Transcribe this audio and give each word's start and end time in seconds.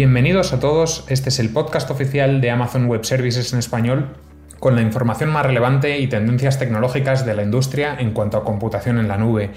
Bienvenidos 0.00 0.54
a 0.54 0.60
todos, 0.60 1.04
este 1.08 1.28
es 1.28 1.38
el 1.40 1.50
podcast 1.50 1.90
oficial 1.90 2.40
de 2.40 2.50
Amazon 2.50 2.86
Web 2.86 3.04
Services 3.04 3.52
en 3.52 3.58
español 3.58 4.16
con 4.58 4.74
la 4.74 4.80
información 4.80 5.28
más 5.28 5.44
relevante 5.44 5.98
y 5.98 6.06
tendencias 6.06 6.58
tecnológicas 6.58 7.26
de 7.26 7.34
la 7.34 7.42
industria 7.42 7.96
en 7.98 8.12
cuanto 8.12 8.38
a 8.38 8.42
computación 8.42 8.98
en 8.98 9.08
la 9.08 9.18
nube. 9.18 9.50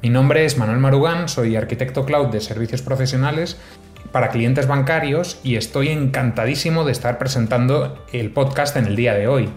Mi 0.00 0.08
nombre 0.08 0.44
es 0.44 0.56
Manuel 0.58 0.78
Marugán, 0.78 1.28
soy 1.28 1.56
arquitecto 1.56 2.04
cloud 2.04 2.28
de 2.28 2.40
servicios 2.40 2.82
profesionales 2.82 3.58
para 4.12 4.28
clientes 4.28 4.68
bancarios 4.68 5.40
y 5.42 5.56
estoy 5.56 5.88
encantadísimo 5.88 6.84
de 6.84 6.92
estar 6.92 7.18
presentando 7.18 8.06
el 8.12 8.30
podcast 8.30 8.76
en 8.76 8.86
el 8.86 8.94
día 8.94 9.14
de 9.14 9.26
hoy. 9.26 9.48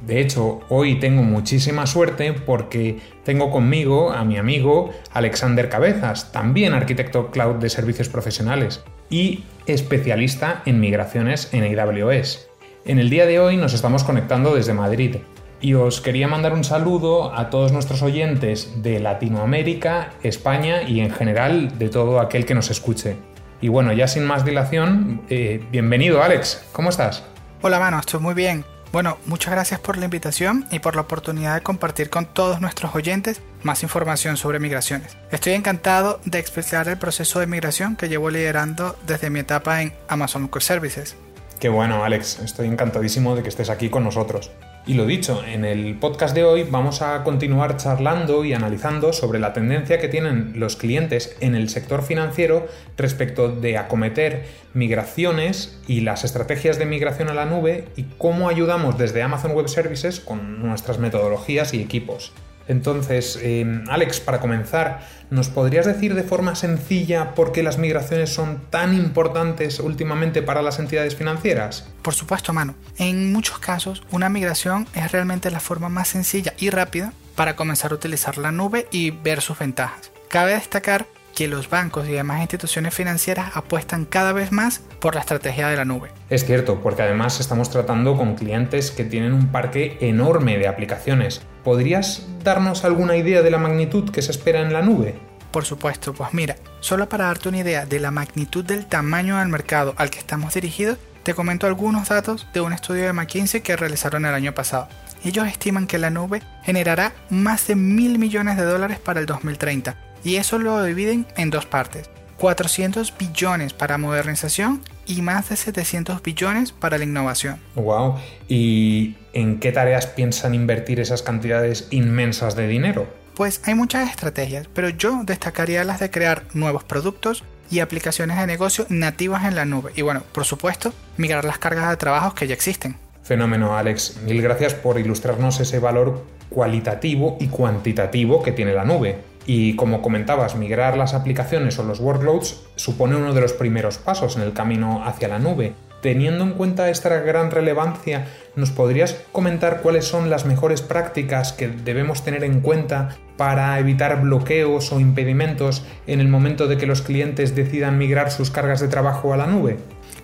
De 0.00 0.20
hecho, 0.20 0.60
hoy 0.68 0.98
tengo 0.98 1.22
muchísima 1.22 1.86
suerte 1.86 2.32
porque 2.32 2.98
tengo 3.24 3.50
conmigo 3.50 4.12
a 4.12 4.24
mi 4.24 4.38
amigo 4.38 4.90
Alexander 5.12 5.68
Cabezas, 5.68 6.32
también 6.32 6.72
arquitecto 6.72 7.30
cloud 7.30 7.56
de 7.56 7.68
servicios 7.68 8.08
profesionales 8.08 8.82
y 9.10 9.44
especialista 9.66 10.62
en 10.64 10.80
migraciones 10.80 11.50
en 11.52 11.78
AWS. 11.78 12.48
En 12.86 12.98
el 12.98 13.10
día 13.10 13.26
de 13.26 13.40
hoy 13.40 13.56
nos 13.58 13.74
estamos 13.74 14.04
conectando 14.04 14.54
desde 14.54 14.72
Madrid 14.72 15.16
y 15.60 15.74
os 15.74 16.00
quería 16.00 16.26
mandar 16.28 16.54
un 16.54 16.64
saludo 16.64 17.34
a 17.34 17.50
todos 17.50 17.72
nuestros 17.72 18.02
oyentes 18.02 18.82
de 18.82 19.00
Latinoamérica, 19.00 20.12
España 20.22 20.82
y 20.82 21.00
en 21.00 21.10
general 21.10 21.78
de 21.78 21.90
todo 21.90 22.20
aquel 22.20 22.46
que 22.46 22.54
nos 22.54 22.70
escuche. 22.70 23.16
Y 23.60 23.68
bueno, 23.68 23.92
ya 23.92 24.08
sin 24.08 24.24
más 24.24 24.46
dilación, 24.46 25.20
eh, 25.28 25.62
bienvenido 25.70 26.22
Alex, 26.22 26.66
¿cómo 26.72 26.88
estás? 26.88 27.22
Hola 27.60 27.78
mano, 27.78 28.00
estoy 28.00 28.20
muy 28.20 28.32
bien. 28.32 28.64
Bueno, 28.92 29.18
muchas 29.26 29.52
gracias 29.52 29.78
por 29.78 29.98
la 29.98 30.06
invitación 30.06 30.66
y 30.72 30.80
por 30.80 30.96
la 30.96 31.02
oportunidad 31.02 31.54
de 31.54 31.62
compartir 31.62 32.10
con 32.10 32.26
todos 32.26 32.60
nuestros 32.60 32.92
oyentes 32.94 33.40
más 33.62 33.84
información 33.84 34.36
sobre 34.36 34.58
migraciones. 34.58 35.16
Estoy 35.30 35.52
encantado 35.52 36.20
de 36.24 36.40
explicar 36.40 36.88
el 36.88 36.98
proceso 36.98 37.38
de 37.38 37.46
migración 37.46 37.94
que 37.94 38.08
llevo 38.08 38.30
liderando 38.30 38.96
desde 39.06 39.30
mi 39.30 39.40
etapa 39.40 39.82
en 39.82 39.94
Amazon 40.08 40.50
Web 40.52 40.62
Services. 40.62 41.14
Qué 41.60 41.68
bueno, 41.68 42.04
Alex, 42.04 42.40
estoy 42.40 42.66
encantadísimo 42.66 43.36
de 43.36 43.44
que 43.44 43.48
estés 43.48 43.70
aquí 43.70 43.90
con 43.90 44.02
nosotros. 44.02 44.50
Y 44.86 44.94
lo 44.94 45.04
dicho, 45.04 45.44
en 45.44 45.66
el 45.66 45.94
podcast 45.96 46.34
de 46.34 46.42
hoy 46.42 46.62
vamos 46.62 47.02
a 47.02 47.22
continuar 47.22 47.76
charlando 47.76 48.46
y 48.46 48.54
analizando 48.54 49.12
sobre 49.12 49.38
la 49.38 49.52
tendencia 49.52 49.98
que 49.98 50.08
tienen 50.08 50.54
los 50.56 50.76
clientes 50.76 51.36
en 51.40 51.54
el 51.54 51.68
sector 51.68 52.02
financiero 52.02 52.66
respecto 52.96 53.50
de 53.50 53.76
acometer 53.76 54.46
migraciones 54.72 55.78
y 55.86 56.00
las 56.00 56.24
estrategias 56.24 56.78
de 56.78 56.86
migración 56.86 57.28
a 57.28 57.34
la 57.34 57.44
nube 57.44 57.88
y 57.94 58.04
cómo 58.16 58.48
ayudamos 58.48 58.96
desde 58.96 59.22
Amazon 59.22 59.52
Web 59.52 59.68
Services 59.68 60.18
con 60.18 60.60
nuestras 60.60 60.98
metodologías 60.98 61.74
y 61.74 61.82
equipos. 61.82 62.32
Entonces, 62.70 63.36
eh, 63.42 63.82
Alex, 63.88 64.20
para 64.20 64.38
comenzar, 64.38 65.00
¿nos 65.28 65.48
podrías 65.48 65.86
decir 65.86 66.14
de 66.14 66.22
forma 66.22 66.54
sencilla 66.54 67.34
por 67.34 67.50
qué 67.50 67.64
las 67.64 67.78
migraciones 67.78 68.30
son 68.30 68.60
tan 68.70 68.94
importantes 68.94 69.80
últimamente 69.80 70.40
para 70.40 70.62
las 70.62 70.78
entidades 70.78 71.16
financieras? 71.16 71.88
Por 72.02 72.14
supuesto, 72.14 72.52
mano. 72.52 72.76
En 72.96 73.32
muchos 73.32 73.58
casos, 73.58 74.04
una 74.12 74.28
migración 74.28 74.86
es 74.94 75.10
realmente 75.10 75.50
la 75.50 75.58
forma 75.58 75.88
más 75.88 76.06
sencilla 76.06 76.54
y 76.60 76.70
rápida 76.70 77.12
para 77.34 77.56
comenzar 77.56 77.90
a 77.90 77.96
utilizar 77.96 78.38
la 78.38 78.52
nube 78.52 78.86
y 78.92 79.10
ver 79.10 79.40
sus 79.40 79.58
ventajas. 79.58 80.12
Cabe 80.28 80.52
destacar 80.52 81.06
que 81.34 81.48
los 81.48 81.70
bancos 81.70 82.08
y 82.08 82.12
demás 82.12 82.40
instituciones 82.40 82.94
financieras 82.94 83.56
apuestan 83.56 84.04
cada 84.04 84.32
vez 84.32 84.52
más 84.52 84.82
por 85.00 85.16
la 85.16 85.22
estrategia 85.22 85.68
de 85.68 85.76
la 85.76 85.84
nube. 85.84 86.12
Es 86.28 86.44
cierto, 86.44 86.80
porque 86.80 87.02
además 87.02 87.40
estamos 87.40 87.70
tratando 87.70 88.16
con 88.16 88.36
clientes 88.36 88.92
que 88.92 89.04
tienen 89.04 89.32
un 89.32 89.48
parque 89.48 89.98
enorme 90.00 90.56
de 90.58 90.68
aplicaciones. 90.68 91.42
¿Podrías 91.64 92.26
darnos 92.42 92.84
alguna 92.84 93.16
idea 93.16 93.42
de 93.42 93.50
la 93.50 93.58
magnitud 93.58 94.10
que 94.10 94.22
se 94.22 94.30
espera 94.30 94.60
en 94.60 94.72
la 94.72 94.82
nube? 94.82 95.18
Por 95.50 95.64
supuesto, 95.64 96.14
pues 96.14 96.32
mira, 96.32 96.56
solo 96.80 97.08
para 97.08 97.26
darte 97.26 97.48
una 97.48 97.58
idea 97.58 97.84
de 97.84 97.98
la 97.98 98.10
magnitud 98.10 98.64
del 98.64 98.86
tamaño 98.86 99.38
del 99.38 99.48
mercado 99.48 99.94
al 99.96 100.10
que 100.10 100.18
estamos 100.18 100.54
dirigidos, 100.54 100.98
te 101.22 101.34
comento 101.34 101.66
algunos 101.66 102.08
datos 102.08 102.46
de 102.54 102.60
un 102.60 102.72
estudio 102.72 103.04
de 103.04 103.12
McKinsey 103.12 103.60
que 103.60 103.76
realizaron 103.76 104.24
el 104.24 104.34
año 104.34 104.54
pasado. 104.54 104.88
Ellos 105.22 105.46
estiman 105.46 105.86
que 105.86 105.98
la 105.98 106.10
nube 106.10 106.42
generará 106.62 107.12
más 107.28 107.66
de 107.66 107.76
mil 107.76 108.18
millones 108.18 108.56
de 108.56 108.64
dólares 108.64 108.98
para 108.98 109.20
el 109.20 109.26
2030 109.26 109.96
y 110.24 110.36
eso 110.36 110.58
lo 110.58 110.82
dividen 110.82 111.26
en 111.36 111.50
dos 111.50 111.66
partes. 111.66 112.08
400 112.38 113.12
billones 113.18 113.74
para 113.74 113.98
modernización 113.98 114.80
y 115.10 115.22
más 115.22 115.48
de 115.48 115.56
700 115.56 116.22
billones 116.22 116.72
para 116.72 116.98
la 116.98 117.04
innovación. 117.04 117.58
Wow. 117.74 118.16
¿Y 118.48 119.16
en 119.32 119.58
qué 119.58 119.72
tareas 119.72 120.06
piensan 120.06 120.54
invertir 120.54 121.00
esas 121.00 121.22
cantidades 121.22 121.88
inmensas 121.90 122.54
de 122.54 122.68
dinero? 122.68 123.08
Pues 123.34 123.60
hay 123.64 123.74
muchas 123.74 124.08
estrategias, 124.08 124.68
pero 124.72 124.88
yo 124.90 125.22
destacaría 125.24 125.82
las 125.84 125.98
de 125.98 126.10
crear 126.10 126.44
nuevos 126.54 126.84
productos 126.84 127.42
y 127.70 127.80
aplicaciones 127.80 128.38
de 128.38 128.46
negocio 128.46 128.86
nativas 128.88 129.44
en 129.44 129.56
la 129.56 129.64
nube. 129.64 129.92
Y 129.96 130.02
bueno, 130.02 130.22
por 130.32 130.44
supuesto, 130.44 130.92
migrar 131.16 131.44
las 131.44 131.58
cargas 131.58 131.90
de 131.90 131.96
trabajo 131.96 132.34
que 132.34 132.46
ya 132.46 132.54
existen. 132.54 132.96
Fenómeno, 133.22 133.76
Alex. 133.76 134.18
Mil 134.24 134.42
gracias 134.42 134.74
por 134.74 134.98
ilustrarnos 134.98 135.60
ese 135.60 135.78
valor 135.78 136.24
cualitativo 136.48 137.36
y 137.40 137.46
cuantitativo 137.46 138.42
que 138.42 138.52
tiene 138.52 138.74
la 138.74 138.84
nube. 138.84 139.29
Y 139.46 139.74
como 139.76 140.02
comentabas, 140.02 140.54
migrar 140.54 140.96
las 140.96 141.14
aplicaciones 141.14 141.78
o 141.78 141.84
los 141.84 142.00
workloads 142.00 142.60
supone 142.76 143.16
uno 143.16 143.32
de 143.32 143.40
los 143.40 143.52
primeros 143.52 143.98
pasos 143.98 144.36
en 144.36 144.42
el 144.42 144.52
camino 144.52 145.02
hacia 145.04 145.28
la 145.28 145.38
nube. 145.38 145.74
Teniendo 146.02 146.44
en 146.44 146.52
cuenta 146.52 146.88
esta 146.88 147.10
gran 147.18 147.50
relevancia, 147.50 148.26
¿nos 148.56 148.70
podrías 148.70 149.18
comentar 149.32 149.82
cuáles 149.82 150.06
son 150.06 150.30
las 150.30 150.46
mejores 150.46 150.80
prácticas 150.80 151.52
que 151.52 151.68
debemos 151.68 152.24
tener 152.24 152.42
en 152.42 152.60
cuenta 152.60 153.18
para 153.36 153.78
evitar 153.78 154.22
bloqueos 154.22 154.92
o 154.92 155.00
impedimentos 155.00 155.84
en 156.06 156.20
el 156.20 156.28
momento 156.28 156.68
de 156.68 156.78
que 156.78 156.86
los 156.86 157.02
clientes 157.02 157.54
decidan 157.54 157.98
migrar 157.98 158.30
sus 158.30 158.50
cargas 158.50 158.80
de 158.80 158.88
trabajo 158.88 159.34
a 159.34 159.36
la 159.36 159.46
nube? 159.46 159.78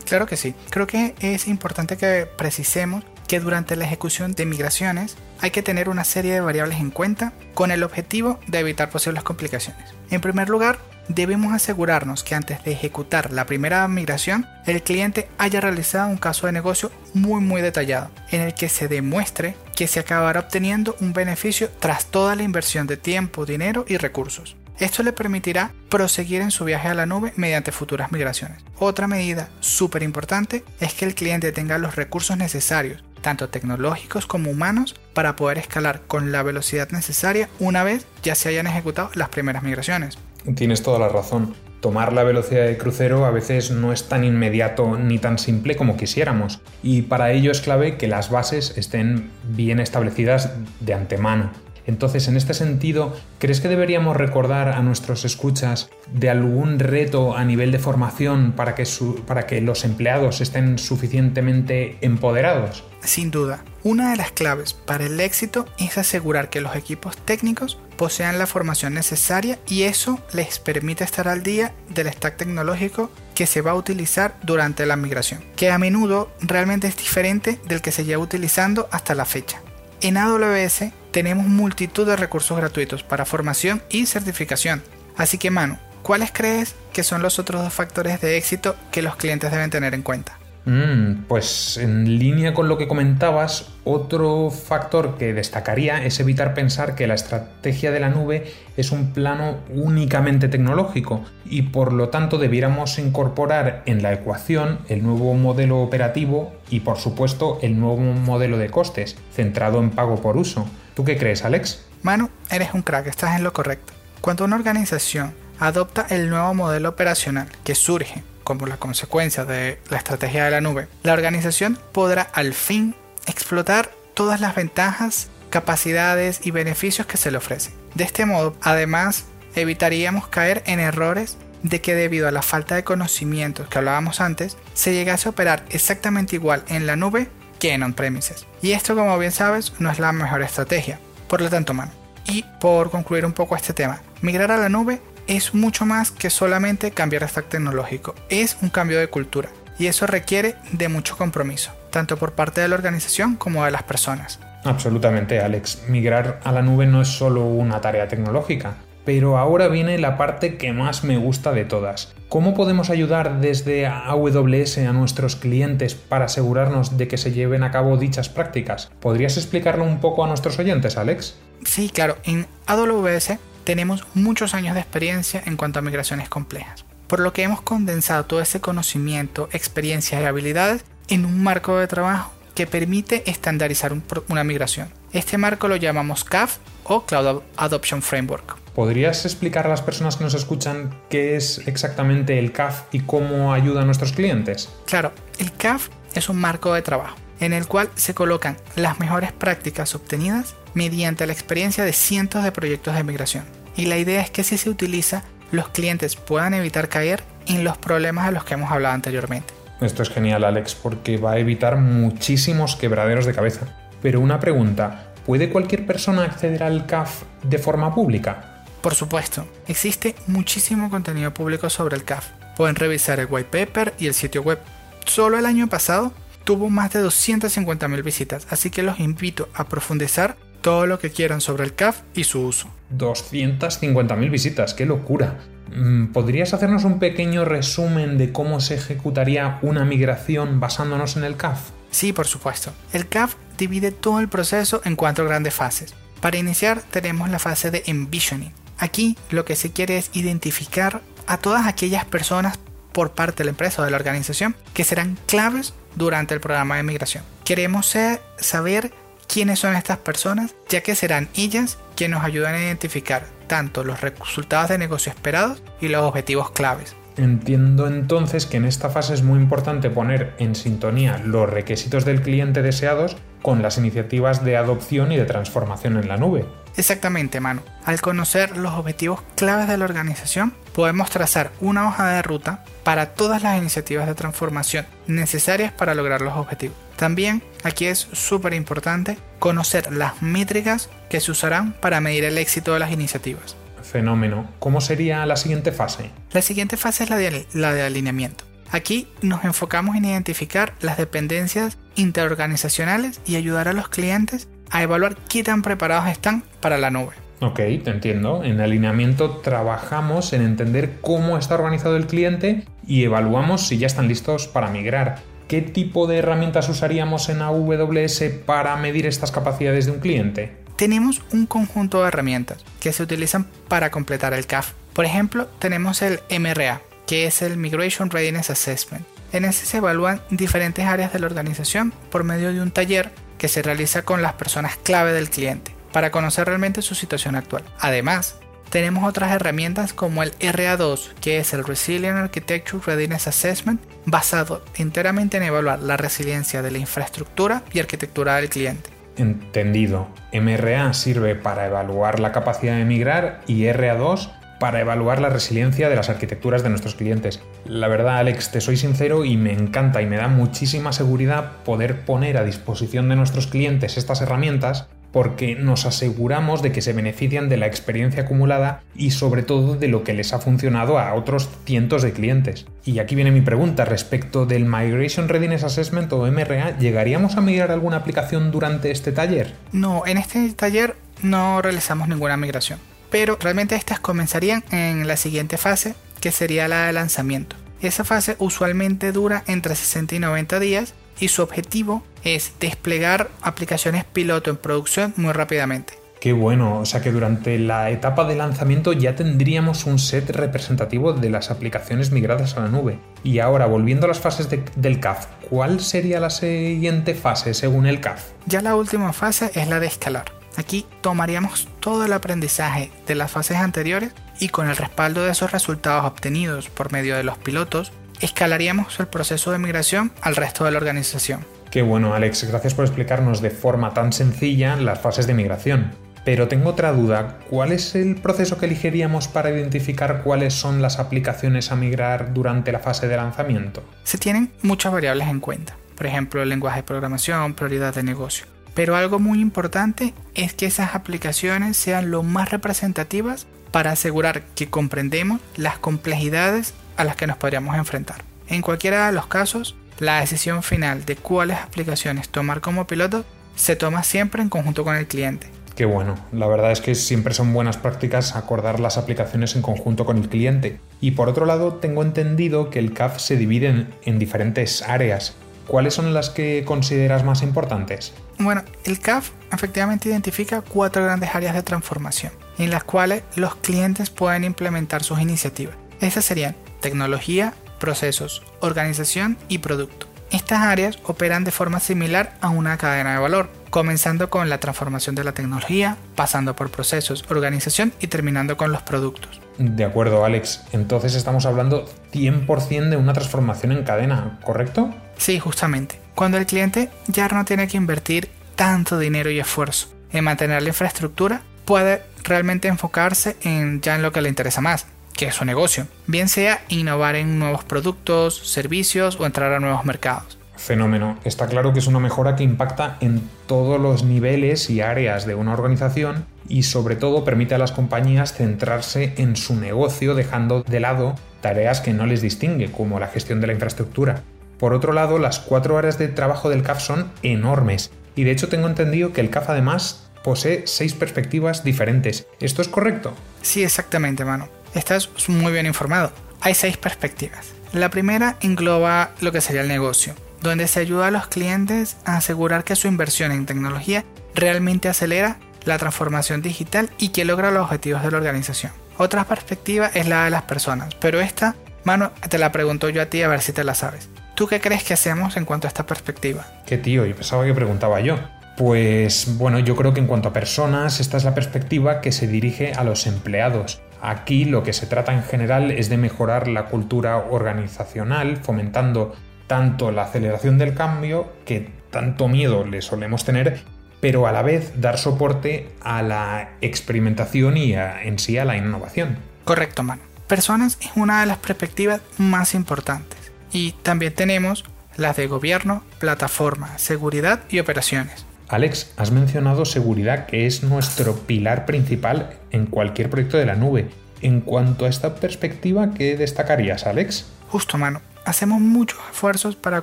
Claro 0.07 0.27
que 0.27 0.37
sí. 0.37 0.55
Creo 0.71 0.87
que 0.87 1.15
es 1.21 1.47
importante 1.47 1.97
que 1.99 2.27
precisemos 2.39 3.05
que 3.27 3.41
durante 3.41 3.77
la 3.77 3.85
ejecución 3.85 4.33
de 4.33 4.47
migraciones 4.47 5.17
hay 5.41 5.51
que 5.51 5.63
tener 5.63 5.89
una 5.89 6.05
serie 6.05 6.35
de 6.35 6.41
variables 6.41 6.79
en 6.79 6.91
cuenta 6.91 7.33
con 7.55 7.71
el 7.71 7.83
objetivo 7.83 8.41
de 8.47 8.61
evitar 8.61 8.91
posibles 8.91 9.23
complicaciones. 9.23 9.95
En 10.11 10.21
primer 10.21 10.49
lugar, 10.49 10.79
debemos 11.09 11.53
asegurarnos 11.53 12.25
que 12.25 12.35
antes 12.35 12.63
de 12.65 12.73
ejecutar 12.73 13.33
la 13.33 13.47
primera 13.47 13.87
migración, 13.89 14.47
el 14.67 14.83
cliente 14.83 15.29
haya 15.39 15.61
realizado 15.61 16.09
un 16.09 16.17
caso 16.17 16.47
de 16.47 16.53
negocio 16.53 16.91
muy 17.15 17.41
muy 17.41 17.63
detallado, 17.63 18.11
en 18.31 18.41
el 18.41 18.55
que 18.55 18.69
se 18.69 18.89
demuestre 18.89 19.57
que 19.75 19.87
se 19.87 20.01
acabará 20.01 20.41
obteniendo 20.41 20.97
un 21.01 21.13
beneficio 21.13 21.71
tras 21.81 22.07
toda 22.07 22.35
la 22.35 22.43
inversión 22.43 22.87
de 22.87 22.97
tiempo, 22.97 23.47
dinero 23.47 23.85
y 23.89 23.97
recursos. 23.99 24.57
Esto 24.79 25.03
le 25.03 25.15
permitirá 25.15 25.73
proseguir 25.89 26.43
en 26.43 26.51
su 26.51 26.65
viaje 26.65 26.89
a 26.89 26.95
la 26.95 27.07
nube 27.07 27.33
mediante 27.37 27.73
futuras 27.73 28.13
migraciones. 28.13 28.63
Otra 28.79 29.07
medida 29.07 29.49
súper 29.61 30.03
importante 30.03 30.65
es 30.81 30.93
que 30.93 31.07
el 31.07 31.15
cliente 31.15 31.51
tenga 31.53 31.79
los 31.79 31.97
recursos 31.97 32.37
necesarios 32.37 33.03
tanto 33.27 33.49
tecnológicos 33.49 34.25
como 34.25 34.53
humanos, 34.53 34.95
para 35.13 35.35
poder 35.35 35.59
escalar 35.59 36.03
con 36.07 36.31
la 36.31 36.45
velocidad 36.45 36.91
necesaria 36.91 37.49
una 37.59 37.83
vez 37.83 38.07
ya 38.23 38.37
se 38.37 38.51
hayan 38.51 38.69
ejecutado 38.69 39.11
las 39.15 39.31
primeras 39.31 39.65
migraciones. 39.65 40.17
Tienes 40.55 40.85
toda 40.85 41.01
la 41.01 41.09
razón. 41.09 41.57
Tomar 41.81 42.13
la 42.13 42.23
velocidad 42.23 42.67
de 42.67 42.79
crucero 42.79 43.25
a 43.25 43.33
veces 43.33 43.73
no 43.73 43.93
es 43.93 44.09
tan 44.09 44.23
inmediato 44.23 44.97
ni 44.97 45.19
tan 45.19 45.41
simple 45.41 45.75
como 45.75 45.97
quisiéramos, 45.97 46.61
y 46.85 47.03
para 47.03 47.33
ello 47.33 47.51
es 47.51 47.61
clave 47.61 47.97
que 47.97 48.07
las 48.07 48.31
bases 48.31 48.79
estén 48.79 49.29
bien 49.43 49.81
establecidas 49.81 50.53
de 50.79 50.95
antemano. 50.95 51.51
Entonces, 51.87 52.29
en 52.29 52.37
este 52.37 52.55
sentido, 52.55 53.15
¿crees 53.39 53.61
que 53.61 53.69
deberíamos 53.69 54.17
recordar 54.17 54.71
a 54.71 54.83
nuestros 54.83 55.25
escuchas 55.25 55.89
de 56.13 56.31
algún 56.31 56.79
reto 56.79 57.37
a 57.37 57.45
nivel 57.45 57.73
de 57.73 57.79
formación 57.79 58.53
para 58.53 58.75
que, 58.75 58.85
para 59.27 59.47
que 59.47 59.61
los 59.61 59.85
empleados 59.85 60.41
estén 60.41 60.79
suficientemente 60.79 61.99
empoderados? 62.01 62.85
Sin 63.03 63.31
duda, 63.31 63.63
una 63.85 64.11
de 64.11 64.17
las 64.17 64.33
claves 64.33 64.73
para 64.73 65.07
el 65.07 65.21
éxito 65.21 65.67
es 65.79 65.97
asegurar 65.97 66.51
que 66.51 66.61
los 66.61 66.75
equipos 66.75 67.17
técnicos 67.17 67.79
posean 67.97 68.39
la 68.39 68.47
formación 68.47 68.95
necesaria 68.95 69.61
y 69.69 69.83
eso 69.83 70.21
les 70.33 70.59
permite 70.59 71.05
estar 71.05 71.29
al 71.29 71.45
día 71.45 71.73
del 71.89 72.13
stack 72.13 72.37
tecnológico 72.37 73.11
que 73.35 73.47
se 73.47 73.61
va 73.61 73.71
a 73.73 73.77
utilizar 73.77 74.37
durante 74.43 74.87
la 74.87 74.97
migración, 74.97 75.45
que 75.55 75.71
a 75.71 75.79
menudo 75.79 76.33
realmente 76.41 76.89
es 76.89 76.97
diferente 76.97 77.61
del 77.69 77.81
que 77.81 77.93
se 77.93 78.05
lleva 78.05 78.23
utilizando 78.23 78.89
hasta 78.91 79.15
la 79.15 79.25
fecha. 79.25 79.61
En 80.01 80.17
AWS 80.17 80.87
tenemos 81.17 81.47
multitud 81.47 82.07
de 82.07 82.15
recursos 82.15 82.59
gratuitos 82.59 83.03
para 83.03 83.25
formación 83.25 83.81
y 83.89 84.05
certificación. 84.05 84.83
Así 85.17 85.39
que 85.39 85.51
Manu, 85.51 85.79
¿cuáles 86.03 86.31
crees 86.31 86.75
que 86.93 87.03
son 87.03 87.23
los 87.23 87.39
otros 87.39 87.63
dos 87.63 87.73
factores 87.73 88.21
de 88.21 88.37
éxito 88.37 88.77
que 88.91 89.01
los 89.01 89.17
clientes 89.17 89.51
deben 89.51 89.71
tener 89.71 89.95
en 89.95 90.03
cuenta? 90.03 90.39
Mm, 90.67 91.23
pues 91.27 91.79
en 91.79 92.19
línea 92.19 92.53
con 92.53 92.69
lo 92.69 92.77
que 92.77 92.87
comentabas, 92.87 93.69
otro 93.85 94.51
factor 94.51 95.17
que 95.17 95.33
destacaría 95.33 96.05
es 96.05 96.21
evitar 96.21 96.53
pensar 96.53 96.95
que 96.95 97.07
la 97.07 97.15
estrategia 97.15 97.93
de 97.93 98.01
la 98.01 98.11
nube 98.11 98.53
es 98.77 98.93
un 98.93 99.15
plano 99.15 99.61
únicamente 99.71 100.49
tecnológico 100.49 101.25
y 101.47 101.63
por 101.63 101.95
lo 101.95 102.11
tanto 102.11 102.37
debiéramos 102.37 102.99
incorporar 102.99 103.85
en 103.87 104.03
la 104.03 104.13
ecuación 104.13 104.81
el 104.89 105.03
nuevo 105.03 105.33
modelo 105.33 105.81
operativo 105.81 106.53
y 106.69 106.81
por 106.81 106.99
supuesto 106.99 107.59
el 107.63 107.81
nuevo 107.81 107.97
modelo 107.97 108.59
de 108.59 108.69
costes 108.69 109.17
centrado 109.33 109.79
en 109.79 109.89
pago 109.89 110.21
por 110.21 110.37
uso. 110.37 110.67
¿Tú 110.97 111.05
qué 111.05 111.19
crees, 111.19 111.45
Alex? 111.45 111.83
Manu, 112.03 112.31
eres 112.51 112.73
un 112.73 112.81
crack, 112.81 113.07
estás 113.07 113.37
en 113.37 113.45
lo 113.45 113.53
correcto. 113.53 113.93
Cuando 114.23 114.47
una 114.47 114.57
organización 114.57 115.35
adopta 115.59 116.07
el 116.09 116.31
nuevo 116.31 116.55
modelo 116.55 116.89
operacional 116.89 117.49
que 117.65 117.75
surge 117.75 118.25
como 118.45 118.67
la 118.67 118.79
consecuencia 118.79 119.45
de 119.45 119.79
la 119.91 119.99
estrategia 119.99 120.47
de 120.47 120.53
la 120.53 120.63
nube, 120.63 120.89
la 121.03 121.13
organización 121.13 121.79
podrá 121.93 122.23
al 122.23 122.55
fin 122.55 122.95
explotar 123.27 123.91
todas 124.15 124.41
las 124.41 124.55
ventajas, 124.55 125.29
capacidades 125.51 126.41
y 126.47 126.51
beneficios 126.51 127.07
que 127.07 127.19
se 127.19 127.31
le 127.31 127.37
ofrecen. 127.37 127.75
De 127.95 128.05
este 128.05 128.25
modo, 128.25 128.57
además, 128.63 129.27
evitaríamos 129.55 130.29
caer 130.29 130.63
en 130.65 130.81
errores 130.81 131.37
de 131.63 131.83
que 131.83 131.95
debido 131.95 132.27
a 132.27 132.33
la 132.33 132.41
falta 132.41 132.75
de 132.75 132.85
conocimientos 132.85 133.69
que 133.69 133.77
hablábamos 133.77 134.23
antes, 134.23 134.57
se 134.73 134.95
llegase 134.95 135.29
a 135.29 135.33
operar 135.33 135.63
exactamente 135.69 136.37
igual 136.37 136.65
en 136.69 136.87
la 136.87 136.97
nube 136.97 137.29
que 137.59 137.73
en 137.73 137.83
on-premises. 137.83 138.47
Y 138.63 138.73
esto, 138.73 138.95
como 138.95 139.19
bien 139.19 139.33
sabes, 139.33 139.73
no 139.79 139.91
es 139.91 139.99
la 139.99 140.13
mejor 140.13 140.43
estrategia. 140.43 140.99
Por 141.29 141.41
lo 141.41 141.51
tanto, 141.51 141.75
mano. 141.75 141.93
Y 142.27 142.45
por 142.61 142.91
concluir 142.91 143.25
un 143.25 143.33
poco 143.33 143.57
este 143.57 143.73
tema, 143.73 144.01
migrar 144.21 144.51
a 144.51 144.57
la 144.57 144.69
nube 144.69 145.01
es 145.27 145.55
mucho 145.55 145.87
más 145.87 146.11
que 146.11 146.31
solamente 146.31 146.91
cambiar 146.91 147.23
de 147.23 147.29
stack 147.29 147.49
tecnológico, 147.49 148.15
es 148.29 148.57
un 148.63 148.69
cambio 148.69 148.99
de 148.99 149.09
cultura. 149.09 149.49
Y 149.79 149.87
eso 149.87 150.07
requiere 150.07 150.57
de 150.73 150.89
mucho 150.89 151.17
compromiso, 151.17 151.73
tanto 151.91 152.17
por 152.17 152.33
parte 152.33 152.61
de 152.61 152.69
la 152.69 152.77
organización 152.77 153.37
como 153.37 153.65
de 153.65 153.71
las 153.71 153.83
personas. 153.83 154.39
Absolutamente, 154.65 155.41
Alex. 155.41 155.83
Migrar 155.89 156.41
a 156.43 156.53
la 156.53 156.63
nube 156.63 156.87
no 156.87 157.03
es 157.03 157.09
solo 157.09 157.45
una 157.45 157.81
tarea 157.81 158.09
tecnológica, 158.09 158.75
pero 159.07 159.39
ahora 159.39 159.69
viene 159.69 159.99
la 159.99 160.19
parte 160.19 160.59
que 160.59 160.73
más 160.73 161.05
me 161.05 161.17
gusta 161.17 161.53
de 161.53 161.65
todas. 161.65 162.13
¿Cómo 162.29 162.55
podemos 162.55 162.91
ayudar 162.91 163.41
desde 163.41 163.87
AWS 163.87 164.79
a 164.79 164.93
nuestros 164.93 165.37
clientes 165.37 165.95
para 165.95 166.25
asegurarnos 166.25 166.99
de 166.99 167.07
que 167.07 167.17
se 167.17 167.33
lleven 167.33 167.63
a 167.63 167.71
cabo 167.71 167.97
dichas 167.97 168.29
prácticas? 168.29 168.91
¿Podrías 169.01 169.37
explicarlo 169.37 169.85
un 169.85 170.01
poco 170.01 170.25
a 170.25 170.27
nuestros 170.27 170.59
oyentes, 170.59 170.97
Alex? 170.99 171.37
Sí, 171.65 171.89
claro. 171.89 172.19
En 172.25 172.49
AWS 172.67 173.39
tenemos 173.63 174.05
muchos 174.15 174.55
años 174.55 174.75
de 174.75 174.81
experiencia 174.81 175.41
en 175.47 175.57
cuanto 175.57 175.79
a 175.79 175.83
migraciones 175.83 176.29
complejas, 176.29 176.85
por 177.07 177.21
lo 177.21 177.33
que 177.33 177.45
hemos 177.45 177.63
condensado 177.63 178.25
todo 178.25 178.41
ese 178.41 178.61
conocimiento, 178.61 179.49
experiencias 179.53 180.21
y 180.21 180.25
habilidades 180.25 180.85
en 181.09 181.25
un 181.25 181.43
marco 181.45 181.79
de 181.79 181.87
trabajo 181.87 182.33
que 182.57 182.67
permite 182.67 183.31
estandarizar 183.31 183.93
una 184.29 184.43
migración. 184.43 184.89
Este 185.17 185.39
marco 185.39 185.67
lo 185.67 185.77
llamamos 185.77 186.25
CAF 186.25 186.59
o 186.85 187.07
Cloud 187.07 187.41
Adoption 187.57 188.03
Framework. 188.03 188.59
¿Podrías 188.75 189.25
explicar 189.25 189.65
a 189.65 189.71
las 189.71 189.81
personas 189.81 190.19
que 190.19 190.25
nos 190.25 190.35
escuchan 190.35 190.95
qué 191.09 191.37
es 191.37 191.67
exactamente 191.67 192.39
el 192.39 192.53
CAF 192.53 192.83
y 192.93 193.01
cómo 193.01 193.55
ayuda 193.55 193.81
a 193.81 193.85
nuestros 193.87 194.13
clientes? 194.13 194.69
Claro, 194.85 195.13
el 195.39 195.53
CAF 195.53 195.89
es 196.13 196.29
un 196.29 196.37
marco 196.37 196.75
de 196.75 196.83
trabajo 196.83 197.17
en 197.41 197.55
el 197.55 197.67
cual 197.67 197.89
se 197.95 198.13
colocan 198.13 198.59
las 198.77 199.01
mejores 199.01 199.33
prácticas 199.33 199.95
obtenidas 199.95 200.55
mediante 200.75 201.27
la 201.27 201.33
experiencia 201.33 201.85
de 201.85 201.95
cientos 201.95 202.45
de 202.45 202.53
proyectos 202.53 202.95
de 202.95 203.03
migración. 203.03 203.45
Y 203.75 203.87
la 203.87 203.97
idea 203.97 204.21
es 204.21 204.29
que 204.29 204.45
si 204.45 204.59
se 204.59 204.69
utiliza, 204.69 205.23
los 205.51 205.71
clientes 205.71 206.15
puedan 206.15 206.53
evitar 206.53 206.91
caer 206.91 207.23
en 207.47 207.65
los 207.65 207.79
problemas 207.79 208.27
de 208.27 208.33
los 208.33 208.45
que 208.45 208.53
hemos 208.53 208.71
hablado 208.71 208.95
anteriormente. 208.95 209.55
Esto 209.81 210.03
es 210.03 210.11
genial, 210.11 210.45
Alex, 210.45 210.75
porque 210.75 211.17
va 211.17 211.33
a 211.33 211.39
evitar 211.39 211.79
muchísimos 211.79 212.77
quebraderos 212.77 213.25
de 213.25 213.33
cabeza. 213.33 213.67
Pero 214.03 214.21
una 214.21 214.39
pregunta, 214.39 215.06
¿puede 215.27 215.51
cualquier 215.51 215.85
persona 215.85 216.25
acceder 216.25 216.63
al 216.63 216.87
CAF 216.87 217.25
de 217.43 217.59
forma 217.59 217.95
pública? 217.95 218.65
Por 218.81 218.95
supuesto, 218.95 219.47
existe 219.67 220.15
muchísimo 220.29 220.89
contenido 220.89 221.35
público 221.35 221.69
sobre 221.69 221.97
el 221.97 222.05
CAF. 222.05 222.29
Pueden 222.57 222.77
revisar 222.77 223.19
el 223.19 223.27
white 223.29 223.67
paper 223.67 223.95
y 223.99 224.07
el 224.07 224.15
sitio 224.15 224.43
web. 224.43 224.61
Solo 225.05 225.39
el 225.39 225.45
año 225.45 225.67
pasado 225.67 226.13
tuvo 226.45 226.71
más 226.71 226.93
de 226.93 227.05
250.000 227.05 228.03
visitas, 228.05 228.47
así 228.49 228.71
que 228.71 228.85
los 228.85 229.01
invito 229.01 229.49
a 229.53 229.65
profundizar 229.65 230.37
todo 230.61 230.87
lo 230.87 231.01
que 231.01 231.11
quieran 231.11 231.41
sobre 231.41 231.65
el 231.65 231.75
CAF 231.75 232.03
y 232.15 232.25
su 232.25 232.43
uso. 232.43 232.69
250.000 232.97 234.31
visitas, 234.31 234.75
qué 234.75 234.87
locura. 234.87 235.39
Mm, 235.75 236.13
¿Podrías 236.13 236.55
hacernos 236.55 236.85
un 236.85 237.01
pequeño 237.01 237.45
resumen 237.45 238.17
de 238.17 238.33
cómo 238.33 238.61
se 238.61 238.77
ejecutaría 238.77 239.59
una 239.63 239.85
migración 239.85 240.61
basándonos 240.61 241.17
en 241.17 241.25
el 241.25 241.37
CAF? 241.37 241.71
Sí, 241.97 242.13
por 242.13 242.27
supuesto. 242.27 242.75
El 242.93 243.09
CAF 243.09 243.37
divide 243.57 243.91
todo 243.91 244.21
el 244.21 244.29
proceso 244.29 244.83
en 244.85 244.97
cuatro 244.97 245.25
grandes 245.25 245.55
fases. 245.55 245.95
Para 246.21 246.37
iniciar 246.37 246.83
tenemos 246.83 247.31
la 247.31 247.39
fase 247.39 247.71
de 247.71 247.85
envisioning, 247.87 248.53
Aquí 248.77 249.17
lo 249.31 249.47
que 249.47 249.57
se 249.57 249.73
quiere 249.73 249.97
es 249.97 250.11
identificar 250.13 251.01
a 251.27 251.39
todas 251.39 251.67
aquellas 251.67 252.05
personas 252.05 252.59
por 252.93 253.13
parte 253.13 253.39
de 253.39 253.45
la 253.45 253.53
empresa 253.53 253.81
o 253.81 253.85
de 253.87 253.91
la 253.91 253.97
organización 253.97 254.55
que 254.75 254.85
serán 254.85 255.19
claves 255.25 255.73
durante 255.95 256.35
el 256.35 256.41
programa 256.43 256.77
de 256.77 256.83
migración. 256.83 257.25
Queremos 257.45 257.97
saber 258.39 258.93
quiénes 259.27 259.61
son 259.61 259.75
estas 259.75 259.97
personas, 259.97 260.55
ya 260.69 260.83
que 260.83 260.95
serán 260.95 261.31
ellas 261.35 261.79
quienes 261.97 262.19
nos 262.19 262.27
ayudan 262.27 262.57
a 262.57 262.63
identificar 262.63 263.27
tanto 263.47 263.85
los 263.85 264.03
resultados 264.03 264.69
de 264.69 264.77
negocio 264.77 265.13
esperados 265.13 265.63
y 265.81 265.89
los 265.89 266.03
objetivos 266.03 266.51
claves. 266.51 266.95
Entiendo 267.17 267.87
entonces 267.87 268.45
que 268.45 268.59
en 268.59 268.67
esta 268.67 268.91
fase 268.91 269.15
es 269.15 269.23
muy 269.23 269.39
importante 269.39 269.89
poner 269.89 270.35
en 270.39 270.55
sintonía 270.55 271.19
los 271.19 271.49
requisitos 271.49 272.05
del 272.05 272.21
cliente 272.21 272.63
deseados 272.63 273.17
con 273.41 273.63
las 273.63 273.79
iniciativas 273.79 274.45
de 274.45 274.57
adopción 274.57 275.13
y 275.13 275.17
de 275.17 275.25
transformación 275.25 275.97
en 275.97 276.09
la 276.09 276.17
nube. 276.17 276.45
Exactamente, 276.77 277.41
mano. 277.41 277.63
Al 277.87 278.01
conocer 278.03 278.57
los 278.59 278.75
objetivos 278.75 279.23
claves 279.35 279.67
de 279.67 279.79
la 279.79 279.87
organización, 279.87 280.53
podemos 280.75 281.09
trazar 281.09 281.53
una 281.61 281.89
hoja 281.89 282.09
de 282.09 282.23
ruta 282.23 282.65
para 282.85 283.15
todas 283.15 283.43
las 283.43 283.57
iniciativas 283.57 284.07
de 284.07 284.15
transformación 284.15 284.85
necesarias 285.07 285.73
para 285.73 285.95
lograr 285.95 286.21
los 286.21 286.37
objetivos. 286.37 286.77
También 286.97 287.43
aquí 287.63 287.87
es 287.87 288.09
súper 288.13 288.53
importante 288.53 289.17
conocer 289.39 289.91
las 289.91 290.21
métricas 290.23 290.91
que 291.09 291.21
se 291.21 291.31
usarán 291.31 291.73
para 291.73 292.01
medir 292.01 292.25
el 292.25 292.37
éxito 292.37 292.75
de 292.75 292.81
las 292.81 292.93
iniciativas. 292.93 293.57
Fenómeno. 293.87 294.51
¿Cómo 294.59 294.81
sería 294.81 295.25
la 295.27 295.37
siguiente 295.37 295.73
fase? 295.73 296.11
La 296.33 296.43
siguiente 296.43 296.77
fase 296.77 297.05
es 297.05 297.11
la 297.11 297.17
de, 297.17 297.47
la 297.55 297.73
de 297.73 297.83
alineamiento. 297.83 298.45
Aquí 298.71 299.09
nos 299.23 299.45
enfocamos 299.45 299.97
en 299.97 300.05
identificar 300.05 300.75
las 300.81 300.97
dependencias 300.97 301.79
interorganizacionales 301.95 303.21
y 303.25 303.37
ayudar 303.37 303.69
a 303.69 303.73
los 303.73 303.89
clientes 303.89 304.49
a 304.71 304.83
evaluar 304.83 305.17
qué 305.29 305.45
tan 305.45 305.63
preparados 305.63 306.09
están 306.09 306.43
para 306.61 306.79
la 306.79 306.91
nube. 306.91 307.15
Ok, 307.41 307.57
te 307.57 307.91
entiendo. 307.91 308.43
En 308.43 308.61
alineamiento 308.61 309.39
trabajamos 309.39 310.33
en 310.33 310.43
entender 310.43 310.99
cómo 311.01 311.39
está 311.39 311.55
organizado 311.55 311.97
el 311.97 312.07
cliente 312.07 312.65
y 312.87 313.05
evaluamos 313.05 313.69
si 313.69 313.79
ya 313.79 313.87
están 313.87 314.09
listos 314.09 314.49
para 314.49 314.69
migrar. 314.69 315.21
¿Qué 315.47 315.63
tipo 315.63 316.09
de 316.09 316.19
herramientas 316.19 316.69
usaríamos 316.69 317.29
en 317.29 317.43
AWS 317.43 318.25
para 318.47 318.77
medir 318.77 319.07
estas 319.07 319.31
capacidades 319.31 319.87
de 319.87 319.93
un 319.93 320.01
cliente? 320.01 320.66
Tenemos 320.77 321.23
un 321.33 321.47
conjunto 321.47 322.03
de 322.03 322.09
herramientas 322.09 322.59
que 322.81 322.93
se 322.93 323.03
utilizan 323.03 323.47
para 323.67 323.91
completar 323.91 324.35
el 324.35 324.47
CAF. 324.47 324.73
Por 324.93 325.07
ejemplo, 325.07 325.47
tenemos 325.59 326.03
el 326.03 326.21
MRA, 326.29 326.83
que 327.07 327.27
es 327.27 327.41
el 327.41 327.57
Migration 327.57 328.11
Readiness 328.11 328.51
Assessment. 328.51 329.07
En 329.33 329.47
ese 329.47 329.65
se 329.65 329.79
evalúan 329.79 330.21
diferentes 330.29 330.85
áreas 330.85 331.15
de 331.15 331.19
la 331.19 331.27
organización 331.27 331.93
por 332.11 332.25
medio 332.25 332.53
de 332.53 332.61
un 332.61 332.71
taller 332.71 333.11
que 333.39 333.49
se 333.49 333.63
realiza 333.63 334.03
con 334.03 334.21
las 334.21 334.35
personas 334.35 334.77
clave 334.77 335.13
del 335.13 335.31
cliente 335.31 335.75
para 335.93 336.11
conocer 336.11 336.47
realmente 336.47 336.83
su 336.83 336.95
situación 336.95 337.37
actual. 337.37 337.65
Además, 337.81 338.37
tenemos 338.69 339.09
otras 339.09 339.33
herramientas 339.33 339.95
como 339.95 340.23
el 340.23 340.33
RA2, 340.39 341.15
que 341.23 341.39
es 341.39 341.55
el 341.55 341.65
Resilient 341.65 342.19
Architecture 342.19 342.83
Readiness 342.85 343.29
Assessment, 343.29 343.81
basado 344.05 344.63
enteramente 344.75 345.39
en 345.39 345.45
evaluar 345.45 345.81
la 345.81 345.97
resiliencia 345.97 346.61
de 346.61 346.71
la 346.71 346.79
infraestructura 346.79 347.63
y 347.73 347.79
arquitectura 347.79 348.37
del 348.37 348.51
cliente. 348.51 348.96
Entendido. 349.17 350.09
MRA 350.33 350.93
sirve 350.93 351.35
para 351.35 351.67
evaluar 351.67 352.21
la 352.21 352.33
capacidad 352.33 352.77
de 352.77 352.85
migrar 352.85 353.41
y 353.47 353.63
RA2 353.65 354.31
para 354.59 354.81
evaluar 354.81 355.21
la 355.21 355.29
resiliencia 355.29 355.89
de 355.89 355.97
las 355.97 356.09
arquitecturas 356.09 356.63
de 356.63 356.71
nuestros 356.71 356.95
clientes. 356.95 357.43
La 357.67 357.89
verdad, 357.89 358.19
Alex, 358.19 358.51
te 358.51 358.61
soy 358.61 358.77
sincero 358.77 359.25
y 359.25 359.37
me 359.37 359.53
encanta 359.53 360.01
y 360.01 360.07
me 360.07 360.17
da 360.17 360.29
muchísima 360.29 360.93
seguridad 360.93 361.53
poder 361.65 362.05
poner 362.05 362.39
a 362.39 362.45
disposición 362.45 363.09
de 363.09 363.17
nuestros 363.17 363.47
clientes 363.47 363.97
estas 363.97 364.23
herramientas 364.23 364.89
porque 365.17 365.55
nos 365.55 365.87
aseguramos 365.87 366.61
de 366.61 366.73
que 366.73 366.83
se 366.83 366.93
benefician 366.93 367.49
de 367.49 367.57
la 367.57 367.67
experiencia 367.67 368.25
acumulada 368.25 368.83
y 368.95 369.13
sobre 369.13 369.43
todo 369.43 369.75
de 369.75 369.89
lo 369.89 370.05
que 370.05 370.13
les 370.13 370.35
ha 370.35 370.41
funcionado 370.41 370.99
a 370.99 371.15
otros 371.15 371.49
cientos 371.65 372.03
de 372.03 372.13
clientes. 372.13 372.67
Y 372.85 372.99
aquí 372.99 373.15
viene 373.15 373.31
mi 373.31 373.41
pregunta 373.41 373.87
respecto 373.87 374.45
del 374.45 374.67
Migration 374.67 375.31
Readiness 375.31 375.65
Assessment 375.65 376.13
o 376.13 376.31
MRA, 376.31 376.77
¿llegaríamos 376.77 377.39
a 377.39 377.41
migrar 377.41 377.71
alguna 377.71 377.97
aplicación 377.97 378.51
durante 378.51 378.91
este 378.91 379.11
taller? 379.11 379.55
No, 379.73 380.07
en 380.07 380.19
este 380.19 380.53
taller 380.53 380.97
no 381.23 381.63
realizamos 381.63 382.09
ninguna 382.09 382.37
migración 382.37 382.79
pero 383.09 383.39
realmente 383.41 383.77
estas 383.77 384.01
comenzarían 384.01 384.65
en 384.71 385.09
la 385.09 385.17
siguiente 385.17 385.57
fase, 385.57 385.95
que 386.21 386.33
sería 386.33 386.69
la 386.69 386.89
de 386.89 386.93
lanzamiento. 386.93 387.57
Esa 387.81 388.05
fase 388.05 388.37
usualmente 388.39 389.13
dura 389.13 389.43
entre 389.47 389.75
60 389.75 390.17
y 390.17 390.19
90 390.19 390.61
días 390.61 390.95
y 391.19 391.29
su 391.29 391.43
objetivo 391.43 392.03
es 392.25 392.53
desplegar 392.61 393.31
aplicaciones 393.43 394.05
piloto 394.05 394.51
en 394.51 394.57
producción 394.57 395.15
muy 395.17 395.33
rápidamente. 395.33 395.95
Qué 396.21 396.33
bueno, 396.33 396.81
o 396.81 396.87
sea 396.87 397.03
que 397.03 397.13
durante 397.13 397.59
la 397.59 397.91
etapa 397.91 398.25
de 398.25 398.37
lanzamiento 398.37 398.93
ya 398.93 399.15
tendríamos 399.15 399.85
un 399.85 399.99
set 399.99 400.31
representativo 400.31 401.13
de 401.13 401.31
las 401.31 401.51
aplicaciones 401.51 402.11
migradas 402.11 402.57
a 402.57 402.61
la 402.61 402.69
nube. 402.69 402.99
Y 403.23 403.39
ahora, 403.39 403.67
volviendo 403.67 404.07
a 404.07 404.09
las 404.09 404.21
fases 404.21 404.49
del 404.49 404.99
CAF, 404.99 405.27
¿cuál 405.51 405.81
sería 405.81 406.19
la 406.19 406.31
siguiente 406.31 407.15
fase 407.15 407.53
según 407.53 407.87
el 407.87 408.01
CAF? 408.01 408.25
Ya 408.47 408.63
la 408.63 408.77
última 408.77 409.13
fase 409.13 409.51
es 409.55 409.69
la 409.69 409.79
de 409.79 409.87
escalar. 409.87 410.33
Aquí 410.57 410.87
tomaríamos 411.03 411.69
todo 411.81 412.07
el 412.07 412.13
aprendizaje 412.15 412.91
de 413.07 413.15
las 413.15 413.31
fases 413.31 413.59
anteriores 413.59 414.13
y 414.41 414.49
con 414.49 414.69
el 414.69 414.77
respaldo 414.77 415.23
de 415.23 415.33
esos 415.33 415.53
resultados 415.53 416.07
obtenidos 416.07 416.71
por 416.71 416.93
medio 416.93 417.15
de 417.17 417.25
los 417.25 417.37
pilotos, 417.37 417.93
escalaríamos 418.21 418.99
el 419.01 419.07
proceso 419.07 419.53
de 419.53 419.59
migración 419.59 420.13
al 420.23 420.37
resto 420.37 420.65
de 420.65 420.71
la 420.71 420.79
organización. 420.79 421.45
Qué 421.71 421.83
bueno, 421.83 422.15
Alex, 422.15 422.45
gracias 422.45 422.75
por 422.75 422.85
explicarnos 422.85 423.41
de 423.43 423.51
forma 423.51 423.93
tan 423.93 424.13
sencilla 424.13 424.77
las 424.77 425.01
fases 425.01 425.27
de 425.27 425.35
migración. 425.35 425.93
Pero 426.25 426.49
tengo 426.49 426.71
otra 426.71 426.91
duda, 426.93 427.39
¿cuál 427.49 427.71
es 427.71 427.95
el 427.95 428.17
proceso 428.17 428.59
que 428.59 428.67
elegiríamos 428.67 429.29
para 429.29 429.51
identificar 429.51 430.23
cuáles 430.25 430.55
son 430.55 430.83
las 430.83 430.99
aplicaciones 430.99 431.71
a 431.71 431.77
migrar 431.77 432.35
durante 432.35 432.73
la 432.73 432.81
fase 432.81 433.07
de 433.07 433.17
lanzamiento? 433.17 433.85
Se 434.03 434.19
tienen 434.19 434.51
muchas 434.63 434.93
variables 434.93 435.29
en 435.29 435.39
cuenta, 435.39 435.77
por 435.95 436.07
ejemplo 436.07 436.43
el 436.43 436.49
lenguaje 436.49 436.79
de 436.79 436.83
programación, 436.83 437.55
prioridad 437.55 437.95
de 437.95 438.03
negocio. 438.03 438.47
Pero 438.75 438.97
algo 438.97 439.21
muy 439.21 439.41
importante 439.41 440.15
es 440.35 440.53
que 440.53 440.67
esas 440.67 440.97
aplicaciones 440.97 441.77
sean 441.77 442.11
lo 442.11 442.25
más 442.25 442.51
representativas 442.51 443.47
para 443.71 443.93
asegurar 443.93 444.43
que 444.57 444.69
comprendemos 444.69 445.41
las 445.57 445.79
complejidades 445.79 446.75
a 446.97 447.05
las 447.05 447.17
que 447.17 447.27
nos 447.27 447.37
podríamos 447.37 447.77
enfrentar. 447.77 448.23
En 448.49 448.63
cualquiera 448.63 449.07
de 449.07 449.13
los 449.13 449.27
casos, 449.27 449.77
la 449.99 450.21
decisión 450.21 450.63
final 450.63 451.05
de 451.05 451.17
cuáles 451.17 451.59
aplicaciones 451.59 452.29
tomar 452.29 452.61
como 452.61 452.87
piloto 452.87 453.25
se 453.55 453.77
toma 453.77 454.03
siempre 454.03 454.43
en 454.43 454.49
conjunto 454.49 454.85
con 454.85 454.97
el 454.97 455.07
cliente. 455.07 455.49
Qué 455.75 455.85
bueno, 455.85 456.15
la 456.33 456.47
verdad 456.47 456.73
es 456.73 456.81
que 456.81 456.95
siempre 456.95 457.35
son 457.35 457.53
buenas 457.53 457.77
prácticas 457.77 458.35
acordar 458.35 458.81
las 458.81 458.97
aplicaciones 458.97 459.57
en 459.57 459.63
conjunto 459.63 460.07
con 460.07 460.17
el 460.17 460.29
cliente. 460.29 460.81
Y 461.01 461.11
por 461.13 461.29
otro 461.29 461.45
lado, 461.45 461.75
tengo 461.75 462.03
entendido 462.03 462.71
que 462.71 462.79
el 462.79 462.95
CAF 462.95 463.19
se 463.19 463.37
divide 463.37 463.69
en, 463.69 463.95
en 464.03 464.19
diferentes 464.19 464.81
áreas. 464.83 465.35
¿Cuáles 465.67 465.95
son 465.95 466.15
las 466.15 466.31
que 466.31 466.65
consideras 466.65 467.25
más 467.25 467.43
importantes? 467.43 468.15
Bueno, 468.39 468.63
el 468.85 469.01
CAF 469.01 469.31
efectivamente 469.53 470.09
identifica 470.09 470.63
cuatro 470.63 471.05
grandes 471.05 471.35
áreas 471.35 471.55
de 471.55 471.63
transformación, 471.63 472.33
en 472.57 472.71
las 472.71 472.85
cuales 472.85 473.25
los 473.35 473.57
clientes 473.57 474.09
pueden 474.09 474.45
implementar 474.45 475.03
sus 475.03 475.21
iniciativas. 475.21 475.75
Esas 476.01 476.25
serían 476.25 476.55
tecnología, 476.81 477.55
procesos, 477.79 478.43
organización 478.61 479.37
y 479.49 479.59
producto. 479.59 480.07
Estas 480.31 480.61
áreas 480.63 480.99
operan 481.05 481.45
de 481.45 481.53
forma 481.53 481.79
similar 481.79 482.37
a 482.41 482.49
una 482.49 482.77
cadena 482.79 483.13
de 483.13 483.21
valor, 483.21 483.49
comenzando 483.71 484.29
con 484.29 484.49
la 484.49 484.59
transformación 484.59 485.15
de 485.15 485.23
la 485.23 485.33
tecnología, 485.33 485.97
pasando 486.17 486.57
por 486.57 486.71
procesos, 486.71 487.25
organización 487.31 487.93
y 488.01 488.09
terminando 488.09 488.57
con 488.57 488.73
los 488.73 488.83
productos. 488.83 489.41
De 489.59 489.85
acuerdo, 489.85 490.25
Alex. 490.25 490.65
Entonces 490.73 491.15
estamos 491.15 491.47
hablando 491.47 491.89
100% 492.13 492.89
de 492.89 492.97
una 492.97 493.13
transformación 493.13 493.73
en 493.73 493.85
cadena, 493.85 494.39
¿correcto? 494.43 494.93
Sí, 495.17 495.39
justamente. 495.39 496.01
Cuando 496.15 496.39
el 496.39 496.47
cliente 496.47 496.91
ya 497.07 497.29
no 497.29 497.45
tiene 497.45 497.69
que 497.69 497.77
invertir 497.77 498.29
tanto 498.57 498.99
dinero 498.99 499.31
y 499.31 499.39
esfuerzo 499.39 499.89
en 500.13 500.25
mantener 500.25 500.63
la 500.63 500.69
infraestructura, 500.69 501.43
puede 501.65 502.03
realmente 502.25 502.69
enfocarse 502.69 503.37
en 503.43 503.81
ya 503.81 503.95
en 503.95 504.03
lo 504.03 504.13
que 504.13 504.23
le 504.23 504.29
interesa 504.29 504.61
más, 504.61 504.87
que 505.17 505.27
es 505.27 505.35
su 505.35 505.45
negocio, 505.45 505.87
bien 506.07 506.29
sea 506.29 506.63
innovar 506.69 507.17
en 507.17 507.39
nuevos 507.39 507.65
productos, 507.65 508.37
servicios 508.37 509.19
o 509.19 509.27
entrar 509.27 509.53
a 509.53 509.61
nuevos 509.61 509.85
mercados. 509.85 510.39
Fenómeno. 510.57 511.19
Está 511.25 511.47
claro 511.47 511.73
que 511.73 511.81
es 511.81 511.87
una 511.87 512.01
mejora 512.01 512.35
que 512.37 512.45
impacta 512.45 512.97
en 513.01 513.23
todos 513.47 513.81
los 513.81 514.05
niveles 514.05 514.71
y 514.71 514.81
áreas 514.81 515.27
de 515.27 515.35
una 515.35 515.53
organización 515.53 516.27
y 516.49 516.63
sobre 516.63 516.97
todo 516.97 517.25
permite 517.25 517.55
a 517.55 517.59
las 517.59 517.73
compañías 517.73 518.33
centrarse 518.33 519.15
en 519.19 519.37
su 519.37 519.57
negocio 519.57 520.15
dejando 520.15 520.63
de 520.63 520.81
lado 520.81 521.15
tareas 521.41 521.81
que 521.81 521.93
no 521.93 522.07
les 522.07 522.23
distingue, 522.23 522.73
como 522.73 522.99
la 522.99 523.09
gestión 523.09 523.41
de 523.41 523.49
la 523.49 523.53
infraestructura. 523.53 524.23
Por 524.59 524.73
otro 524.73 524.93
lado, 524.93 525.19
las 525.19 525.39
cuatro 525.39 525.77
áreas 525.77 525.99
de 525.99 526.09
trabajo 526.09 526.49
del 526.49 526.63
CAF 526.63 526.81
son 526.81 527.13
enormes 527.23 527.91
y 528.15 528.25
de 528.25 528.31
hecho 528.31 528.49
tengo 528.49 528.67
entendido 528.67 529.13
que 529.13 529.21
el 529.21 529.31
CAF 529.31 529.51
además 529.51 530.09
posee 530.25 530.67
seis 530.67 530.95
perspectivas 530.95 531.63
diferentes. 531.63 532.27
¿Esto 532.41 532.63
es 532.63 532.69
correcto? 532.69 533.15
Sí, 533.43 533.63
exactamente, 533.63 534.25
mano. 534.25 534.49
Estás 534.77 535.09
muy 535.29 535.53
bien 535.53 535.67
informado. 535.67 536.13
Hay 536.43 536.55
seis 536.55 536.77
perspectivas. 536.77 537.55
La 537.73 537.89
primera 537.89 538.37
engloba 538.43 539.11
lo 539.21 539.33
que 539.33 539.41
sería 539.41 539.63
el 539.63 539.69
negocio, 539.69 540.15
donde 540.43 540.69
se 540.69 540.81
ayuda 540.81 541.07
a 541.07 541.11
los 541.11 541.27
clientes 541.29 541.97
a 542.05 542.19
asegurar 542.19 542.63
que 542.63 542.77
su 542.77 542.87
inversión 542.87 543.33
en 543.33 543.47
tecnología 543.47 544.05
realmente 544.35 544.89
acelera 544.89 545.39
la 545.65 545.79
transformación 545.79 546.43
digital 546.43 546.91
y 546.99 547.09
que 547.09 547.25
logra 547.25 547.51
los 547.51 547.65
objetivos 547.65 548.03
de 548.03 548.11
la 548.11 548.19
organización. 548.19 548.73
Otra 548.99 549.25
perspectiva 549.25 549.91
es 549.95 550.07
la 550.09 550.25
de 550.25 550.31
las 550.31 550.43
personas, 550.43 550.95
pero 551.01 551.21
esta, 551.21 551.57
mano, 551.85 552.13
te 552.29 552.39
la 552.39 552.53
pregunto 552.53 552.89
yo 552.91 553.03
a 553.03 553.07
ti 553.07 553.23
a 553.23 553.29
ver 553.29 553.41
si 553.41 553.53
te 553.53 553.65
la 553.65 553.75
sabes. 553.75 554.09
¿Tú 554.35 554.47
qué 554.47 554.61
crees 554.61 554.85
que 554.85 554.95
hacemos 554.95 555.39
en 555.39 555.47
cuanto 555.47 555.67
a 555.67 555.69
esta 555.69 555.87
perspectiva? 555.87 556.47
¿Qué 556.67 556.77
tío? 556.77 557.07
Yo 557.07 557.15
pensaba 557.15 557.45
que 557.45 557.55
preguntaba 557.55 558.01
yo. 558.01 558.19
Pues 558.57 559.37
bueno, 559.37 559.59
yo 559.59 559.75
creo 559.77 559.93
que 559.93 560.01
en 560.01 560.07
cuanto 560.07 560.29
a 560.29 560.33
personas, 560.33 561.01
esta 561.01 561.17
es 561.17 561.25
la 561.25 561.35
perspectiva 561.35 562.01
que 562.01 562.13
se 562.13 562.27
dirige 562.27 562.73
a 562.73 562.85
los 562.85 563.07
empleados. 563.07 563.83
Aquí 564.01 564.45
lo 564.45 564.63
que 564.63 564.73
se 564.73 564.87
trata 564.87 565.13
en 565.13 565.23
general 565.23 565.71
es 565.71 565.89
de 565.89 565.97
mejorar 565.97 566.49
la 566.49 566.67
cultura 566.67 567.17
organizacional, 567.17 568.37
fomentando 568.39 569.15
tanto 569.47 569.91
la 569.93 570.03
aceleración 570.03 570.59
del 570.59 570.75
cambio, 570.75 571.33
que 571.45 571.71
tanto 571.91 572.29
miedo 572.29 572.65
le 572.65 572.83
solemos 572.83 573.25
tener, 573.25 573.63
pero 574.01 574.27
a 574.27 574.33
la 574.33 574.43
vez 574.43 574.81
dar 574.81 574.99
soporte 574.99 575.69
a 575.81 576.03
la 576.03 576.51
experimentación 576.61 577.57
y 577.57 577.75
en 577.75 578.19
sí 578.19 578.39
a 578.39 578.45
la 578.45 578.57
innovación. 578.57 579.19
Correcto, 579.45 579.83
mano. 579.83 580.03
Personas 580.27 580.77
es 580.81 580.91
una 580.97 581.21
de 581.21 581.27
las 581.27 581.39
perspectivas 581.39 582.01
más 582.19 582.55
importantes. 582.55 583.33
Y 583.53 583.73
también 583.83 584.13
tenemos 584.13 584.65
las 584.97 585.17
de 585.17 585.27
gobierno, 585.27 585.83
plataforma, 585.99 586.79
seguridad 586.79 587.41
y 587.49 587.61
operaciones. 587.61 588.27
Alex, 588.49 588.93
has 588.97 589.11
mencionado 589.11 589.65
seguridad, 589.65 590.27
que 590.27 590.47
es 590.47 590.63
nuestro 590.63 591.15
pilar 591.15 591.67
principal 591.67 592.35
en 592.53 592.67
cualquier 592.67 593.11
proyecto 593.11 593.39
de 593.39 593.47
la 593.47 593.57
nube. 593.57 593.89
En 594.23 594.41
cuanto 594.41 594.85
a 594.85 594.89
esta 594.89 595.17
perspectiva, 595.17 595.91
¿qué 595.95 596.17
destacarías, 596.17 596.87
Alex? 596.87 597.27
Justo, 597.49 597.77
mano. 597.77 598.01
Hacemos 598.25 598.61
muchos 598.61 598.99
esfuerzos 599.11 599.55
para 599.55 599.83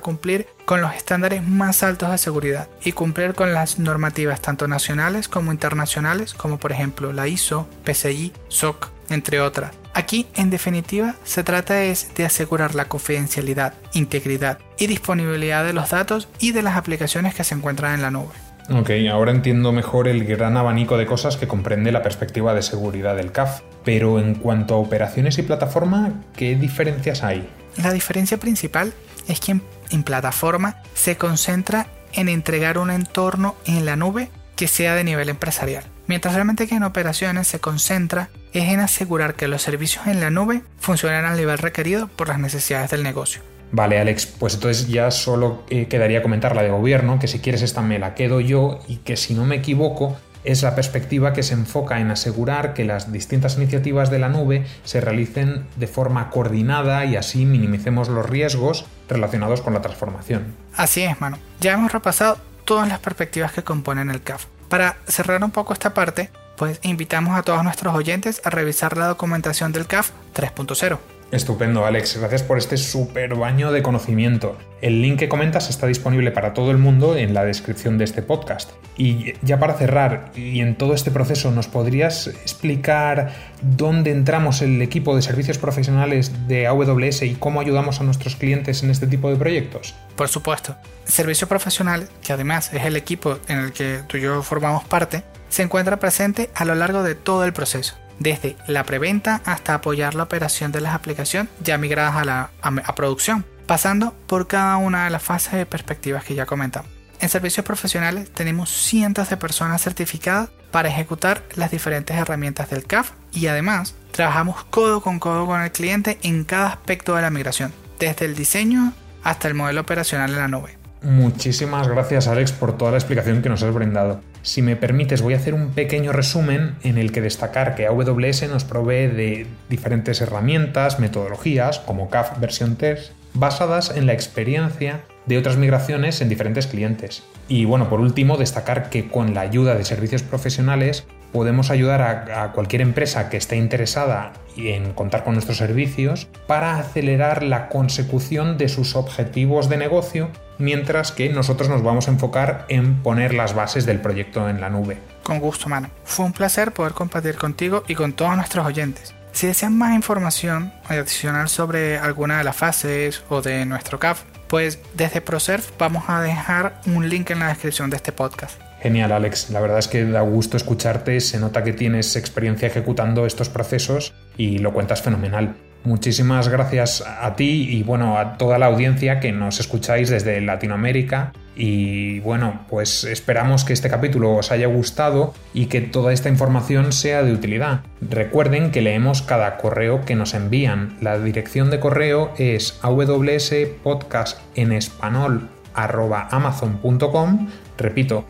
cumplir 0.00 0.46
con 0.66 0.82
los 0.82 0.94
estándares 0.94 1.42
más 1.46 1.82
altos 1.82 2.10
de 2.10 2.18
seguridad 2.18 2.68
y 2.84 2.92
cumplir 2.92 3.34
con 3.34 3.54
las 3.54 3.78
normativas 3.78 4.42
tanto 4.42 4.68
nacionales 4.68 5.28
como 5.28 5.50
internacionales, 5.50 6.34
como 6.34 6.58
por 6.58 6.70
ejemplo 6.70 7.14
la 7.14 7.26
ISO, 7.26 7.66
PCI, 7.84 8.34
SOC, 8.48 8.90
entre 9.08 9.40
otras. 9.40 9.72
Aquí, 9.94 10.26
en 10.34 10.50
definitiva, 10.50 11.14
se 11.24 11.42
trata 11.42 11.84
es 11.84 12.14
de 12.16 12.26
asegurar 12.26 12.74
la 12.74 12.86
confidencialidad, 12.86 13.74
integridad 13.94 14.58
y 14.78 14.88
disponibilidad 14.88 15.64
de 15.64 15.72
los 15.72 15.88
datos 15.90 16.28
y 16.38 16.52
de 16.52 16.62
las 16.62 16.76
aplicaciones 16.76 17.34
que 17.34 17.44
se 17.44 17.54
encuentran 17.54 17.94
en 17.94 18.02
la 18.02 18.10
nube. 18.10 18.43
Ok, 18.70 18.90
ahora 19.10 19.30
entiendo 19.30 19.72
mejor 19.72 20.08
el 20.08 20.24
gran 20.24 20.56
abanico 20.56 20.96
de 20.96 21.04
cosas 21.06 21.36
que 21.36 21.46
comprende 21.46 21.92
la 21.92 22.02
perspectiva 22.02 22.54
de 22.54 22.62
seguridad 22.62 23.16
del 23.16 23.30
CAF. 23.30 23.60
Pero 23.84 24.18
en 24.18 24.34
cuanto 24.34 24.74
a 24.74 24.78
operaciones 24.78 25.38
y 25.38 25.42
plataforma, 25.42 26.12
¿qué 26.34 26.56
diferencias 26.56 27.22
hay? 27.22 27.46
La 27.82 27.92
diferencia 27.92 28.38
principal 28.38 28.94
es 29.28 29.40
que 29.40 29.60
en, 29.90 30.02
plataforma 30.02 30.82
se 30.94 31.16
concentra 31.16 31.88
en 32.12 32.28
entregar 32.28 32.78
un 32.78 32.90
entorno 32.90 33.56
en 33.66 33.84
la 33.84 33.96
nube 33.96 34.30
que 34.56 34.68
sea 34.68 34.94
de 34.94 35.04
nivel 35.04 35.28
empresarial. 35.28 35.84
Mientras 36.06 36.34
realmente 36.34 36.66
que 36.66 36.76
en 36.76 36.84
operaciones 36.84 37.48
se 37.48 37.60
concentra 37.60 38.30
es 38.52 38.70
en 38.70 38.80
asegurar 38.80 39.34
que 39.34 39.48
los 39.48 39.62
servicios 39.62 40.06
en 40.06 40.20
la 40.20 40.30
nube 40.30 40.62
funcionen 40.78 41.24
al 41.24 41.36
nivel 41.36 41.58
requerido 41.58 42.08
por 42.08 42.28
las 42.28 42.38
necesidades 42.38 42.90
del 42.90 43.02
negocio. 43.02 43.42
Vale, 43.74 43.98
Alex, 43.98 44.26
pues 44.26 44.54
entonces 44.54 44.86
ya 44.86 45.10
solo 45.10 45.64
eh, 45.68 45.88
quedaría 45.88 46.22
comentar 46.22 46.54
la 46.54 46.62
de 46.62 46.70
gobierno, 46.70 47.18
que 47.18 47.26
si 47.26 47.40
quieres 47.40 47.60
esta 47.60 47.82
me 47.82 47.98
la 47.98 48.14
quedo 48.14 48.38
yo 48.38 48.78
y 48.86 48.98
que 48.98 49.16
si 49.16 49.34
no 49.34 49.44
me 49.44 49.56
equivoco 49.56 50.16
es 50.44 50.62
la 50.62 50.76
perspectiva 50.76 51.32
que 51.32 51.42
se 51.42 51.54
enfoca 51.54 51.98
en 51.98 52.12
asegurar 52.12 52.72
que 52.72 52.84
las 52.84 53.10
distintas 53.10 53.56
iniciativas 53.56 54.10
de 54.10 54.20
la 54.20 54.28
nube 54.28 54.64
se 54.84 55.00
realicen 55.00 55.66
de 55.74 55.88
forma 55.88 56.30
coordinada 56.30 57.04
y 57.04 57.16
así 57.16 57.46
minimicemos 57.46 58.08
los 58.08 58.30
riesgos 58.30 58.86
relacionados 59.08 59.60
con 59.60 59.74
la 59.74 59.82
transformación. 59.82 60.54
Así 60.76 61.02
es, 61.02 61.20
mano. 61.20 61.38
Ya 61.60 61.72
hemos 61.72 61.90
repasado 61.90 62.38
todas 62.64 62.86
las 62.86 63.00
perspectivas 63.00 63.50
que 63.50 63.64
componen 63.64 64.08
el 64.08 64.22
CAF. 64.22 64.46
Para 64.68 64.98
cerrar 65.08 65.42
un 65.42 65.50
poco 65.50 65.72
esta 65.72 65.94
parte, 65.94 66.30
pues 66.56 66.78
invitamos 66.84 67.36
a 67.36 67.42
todos 67.42 67.64
nuestros 67.64 67.92
oyentes 67.92 68.40
a 68.44 68.50
revisar 68.50 68.96
la 68.96 69.08
documentación 69.08 69.72
del 69.72 69.88
CAF 69.88 70.12
3.0 70.32 71.13
Estupendo, 71.30 71.84
Alex. 71.84 72.18
Gracias 72.18 72.42
por 72.42 72.58
este 72.58 72.76
super 72.76 73.34
baño 73.34 73.72
de 73.72 73.82
conocimiento. 73.82 74.56
El 74.80 75.02
link 75.02 75.18
que 75.18 75.28
comentas 75.28 75.70
está 75.70 75.86
disponible 75.86 76.30
para 76.30 76.54
todo 76.54 76.70
el 76.70 76.78
mundo 76.78 77.16
en 77.16 77.34
la 77.34 77.44
descripción 77.44 77.98
de 77.98 78.04
este 78.04 78.22
podcast. 78.22 78.70
Y 78.96 79.34
ya 79.42 79.58
para 79.58 79.74
cerrar, 79.74 80.30
y 80.36 80.60
en 80.60 80.76
todo 80.76 80.94
este 80.94 81.10
proceso, 81.10 81.50
¿nos 81.50 81.66
podrías 81.66 82.28
explicar 82.28 83.32
dónde 83.62 84.12
entramos 84.12 84.62
el 84.62 84.80
equipo 84.82 85.16
de 85.16 85.22
servicios 85.22 85.58
profesionales 85.58 86.46
de 86.46 86.66
AWS 86.66 87.22
y 87.22 87.34
cómo 87.34 87.60
ayudamos 87.60 88.00
a 88.00 88.04
nuestros 88.04 88.36
clientes 88.36 88.82
en 88.82 88.90
este 88.90 89.06
tipo 89.06 89.30
de 89.30 89.36
proyectos? 89.36 89.94
Por 90.16 90.28
supuesto. 90.28 90.76
Servicio 91.04 91.48
Profesional, 91.48 92.08
que 92.22 92.32
además 92.32 92.72
es 92.72 92.84
el 92.84 92.96
equipo 92.96 93.38
en 93.48 93.58
el 93.58 93.72
que 93.72 94.00
tú 94.06 94.18
y 94.18 94.20
yo 94.20 94.42
formamos 94.42 94.84
parte, 94.84 95.24
se 95.48 95.62
encuentra 95.62 95.98
presente 95.98 96.50
a 96.54 96.64
lo 96.64 96.74
largo 96.74 97.02
de 97.02 97.14
todo 97.14 97.44
el 97.44 97.52
proceso 97.52 97.96
desde 98.18 98.56
la 98.66 98.84
preventa 98.84 99.40
hasta 99.44 99.74
apoyar 99.74 100.14
la 100.14 100.24
operación 100.24 100.72
de 100.72 100.80
las 100.80 100.94
aplicaciones 100.94 101.52
ya 101.62 101.78
migradas 101.78 102.16
a, 102.16 102.24
la, 102.24 102.50
producción, 102.94 103.44
pasando 103.66 104.14
por 104.26 104.46
cada 104.46 104.76
una 104.76 105.04
de 105.04 105.10
las 105.10 105.22
fases 105.22 105.52
de 105.52 105.66
perspectivas 105.66 106.24
que 106.24 106.34
ya 106.34 106.46
comentamos. 106.46 106.90
En 107.20 107.28
servicios 107.28 107.64
profesionales 107.64 108.30
tenemos 108.32 108.70
cientos 108.70 109.30
de 109.30 109.36
personas 109.36 109.82
certificadas 109.82 110.50
para 110.70 110.88
ejecutar 110.88 111.42
las 111.54 111.70
diferentes 111.70 112.16
herramientas 112.16 112.68
del 112.70 112.84
CAF 112.84 113.12
y 113.32 113.46
además 113.46 113.94
trabajamos 114.10 114.64
codo 114.64 115.00
con 115.00 115.18
codo 115.18 115.46
con 115.46 115.60
el 115.62 115.70
cliente 115.70 116.18
en 116.22 116.44
cada 116.44 116.68
aspecto 116.68 117.14
de 117.14 117.22
la 117.22 117.30
migración, 117.30 117.72
desde 117.98 118.26
el 118.26 118.34
diseño 118.34 118.92
hasta 119.22 119.48
el 119.48 119.54
modelo 119.54 119.80
operacional 119.80 120.30
en 120.30 120.36
la 120.36 120.48
nube. 120.48 120.76
Muchísimas 121.02 121.86
gracias 121.86 122.28
Alex 122.28 122.52
por 122.52 122.76
toda 122.76 122.90
la 122.90 122.96
explicación 122.96 123.42
que 123.42 123.48
nos 123.48 123.62
has 123.62 123.72
brindado. 123.72 124.20
Si 124.44 124.60
me 124.60 124.76
permites 124.76 125.22
voy 125.22 125.32
a 125.32 125.38
hacer 125.38 125.54
un 125.54 125.70
pequeño 125.70 126.12
resumen 126.12 126.74
en 126.82 126.98
el 126.98 127.12
que 127.12 127.22
destacar 127.22 127.74
que 127.74 127.86
AWS 127.86 128.46
nos 128.50 128.64
provee 128.64 129.06
de 129.06 129.46
diferentes 129.70 130.20
herramientas, 130.20 131.00
metodologías 131.00 131.78
como 131.78 132.10
CAF 132.10 132.38
versión 132.38 132.76
test, 132.76 133.12
basadas 133.32 133.96
en 133.96 134.06
la 134.06 134.12
experiencia 134.12 135.00
de 135.24 135.38
otras 135.38 135.56
migraciones 135.56 136.20
en 136.20 136.28
diferentes 136.28 136.66
clientes. 136.66 137.22
Y 137.48 137.64
bueno, 137.64 137.88
por 137.88 138.00
último, 138.00 138.36
destacar 138.36 138.90
que 138.90 139.08
con 139.08 139.32
la 139.32 139.40
ayuda 139.40 139.76
de 139.76 139.84
servicios 139.86 140.22
profesionales 140.22 141.06
podemos 141.34 141.72
ayudar 141.72 142.30
a, 142.30 142.52
cualquier 142.52 142.80
empresa 142.80 143.28
que 143.28 143.36
esté 143.36 143.56
interesada 143.56 144.32
en 144.56 144.92
contar 144.92 145.24
con 145.24 145.34
nuestros 145.34 145.58
servicios 145.58 146.28
para 146.46 146.78
acelerar 146.78 147.42
la 147.42 147.68
consecución 147.68 148.56
de 148.56 148.68
sus 148.68 148.94
objetivos 148.94 149.68
de 149.68 149.76
negocio, 149.76 150.30
mientras 150.58 151.10
que 151.10 151.30
nosotros 151.30 151.68
nos 151.68 151.82
vamos 151.82 152.06
a 152.06 152.12
enfocar 152.12 152.66
en 152.68 153.02
poner 153.02 153.34
las 153.34 153.52
bases 153.52 153.84
del 153.84 154.00
proyecto 154.00 154.48
en 154.48 154.60
la 154.60 154.70
nube. 154.70 154.98
Con 155.24 155.40
gusto, 155.40 155.68
mano. 155.68 155.90
Fue 156.04 156.24
un 156.24 156.32
placer 156.32 156.70
poder 156.70 156.92
compartir 156.92 157.34
contigo 157.34 157.82
y 157.88 157.96
con 157.96 158.12
todos 158.12 158.36
nuestros 158.36 158.64
oyentes. 158.64 159.12
Si 159.32 159.48
desean 159.48 159.76
más 159.76 159.92
información 159.92 160.72
adicional 160.88 161.48
sobre 161.48 161.98
alguna 161.98 162.38
de 162.38 162.44
las 162.44 162.54
fases 162.54 163.24
o 163.28 163.42
de 163.42 163.66
nuestro 163.66 163.98
CAF, 163.98 164.22
pues 164.46 164.78
desde 164.94 165.20
ProServe 165.20 165.64
vamos 165.80 166.04
a 166.06 166.20
dejar 166.20 166.80
un 166.86 167.08
link 167.08 167.30
en 167.30 167.40
la 167.40 167.48
descripción 167.48 167.90
de 167.90 167.96
este 167.96 168.12
podcast. 168.12 168.60
Genial, 168.84 169.12
Alex. 169.12 169.48
La 169.48 169.60
verdad 169.60 169.78
es 169.78 169.88
que 169.88 170.04
da 170.04 170.20
gusto 170.20 170.58
escucharte. 170.58 171.18
Se 171.20 171.40
nota 171.40 171.64
que 171.64 171.72
tienes 171.72 172.16
experiencia 172.16 172.68
ejecutando 172.68 173.24
estos 173.24 173.48
procesos 173.48 174.12
y 174.36 174.58
lo 174.58 174.74
cuentas 174.74 175.00
fenomenal. 175.00 175.54
Muchísimas 175.84 176.48
gracias 176.48 177.02
a 177.02 177.34
ti 177.34 177.66
y 177.70 177.82
bueno, 177.82 178.18
a 178.18 178.36
toda 178.36 178.58
la 178.58 178.66
audiencia 178.66 179.20
que 179.20 179.32
nos 179.32 179.58
escucháis 179.58 180.10
desde 180.10 180.38
Latinoamérica. 180.42 181.32
Y 181.56 182.20
bueno, 182.20 182.66
pues 182.68 183.04
esperamos 183.04 183.64
que 183.64 183.72
este 183.72 183.88
capítulo 183.88 184.34
os 184.34 184.52
haya 184.52 184.66
gustado 184.66 185.32
y 185.54 185.66
que 185.66 185.80
toda 185.80 186.12
esta 186.12 186.28
información 186.28 186.92
sea 186.92 187.22
de 187.22 187.32
utilidad. 187.32 187.80
Recuerden 188.02 188.70
que 188.70 188.82
leemos 188.82 189.22
cada 189.22 189.56
correo 189.56 190.04
que 190.04 190.14
nos 190.14 190.34
envían. 190.34 190.98
La 191.00 191.18
dirección 191.18 191.70
de 191.70 191.80
correo 191.80 192.34
es 192.36 192.78
awspodcast 192.82 194.40
en 194.56 194.72
español 194.72 195.48
amazon.com. 195.74 197.48
Repito, 197.76 198.24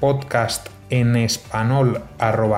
podcast 0.00 0.68
en 0.90 1.16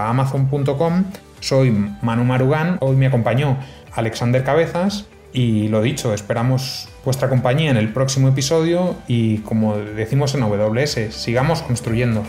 amazon.com. 0.09 1.05
Soy 1.41 1.71
Manu 2.03 2.25
Marugán, 2.25 2.79
hoy 2.81 2.97
me 2.97 3.07
acompañó 3.07 3.59
Alexander 3.95 4.43
Cabezas 4.43 5.07
y 5.33 5.69
lo 5.69 5.83
dicho, 5.83 6.15
esperamos 6.15 6.89
vuestra 7.05 7.29
compañía 7.29 7.71
en 7.71 7.77
el 7.77 7.93
próximo 7.93 8.29
episodio 8.29 8.97
y 9.07 9.39
como 9.39 9.77
decimos 9.77 10.35
en 10.35 10.43
AWS, 10.43 11.15
sigamos 11.15 11.63
construyendo. 11.63 12.25